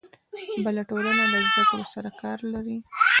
بله 0.65 0.81
ټولنه 0.89 1.23
له 1.31 1.37
زده 1.47 1.63
کړو 1.69 1.85
سره 1.93 2.09
کار 2.21 2.39
لري. 2.53 2.77